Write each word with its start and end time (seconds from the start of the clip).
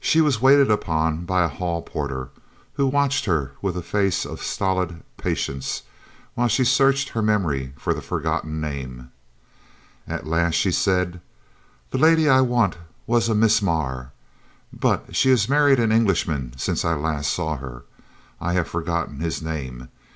She 0.00 0.20
was 0.20 0.42
waited 0.42 0.68
upon 0.68 1.24
by 1.26 1.44
a 1.44 1.48
hall 1.48 1.80
porter, 1.80 2.30
who 2.74 2.88
watched 2.88 3.24
her 3.26 3.52
with 3.62 3.76
a 3.76 3.80
face 3.82 4.24
of 4.26 4.42
stolid 4.42 5.04
patience 5.16 5.82
while 6.34 6.48
she 6.48 6.64
searched 6.64 7.10
her 7.10 7.22
memory 7.22 7.72
for 7.76 7.94
the 7.94 8.02
forgotten 8.02 8.60
name. 8.60 9.12
At 10.08 10.26
last 10.26 10.54
she 10.56 10.72
said: 10.72 11.20
"The 11.92 11.98
lady 11.98 12.28
I 12.28 12.40
want 12.40 12.76
was 13.06 13.28
a 13.28 13.34
Miss 13.36 13.60
Maré, 13.60 14.10
but 14.72 15.14
she 15.14 15.30
has 15.30 15.48
married 15.48 15.78
an 15.78 15.92
Englishman 15.92 16.54
since 16.56 16.82
last 16.82 17.04
I 17.04 17.20
saw 17.20 17.56
her, 17.58 17.84
and 17.84 17.84
I 18.40 18.52
have 18.54 18.66
forgotten 18.66 19.20
his 19.20 19.40
name. 19.40 19.88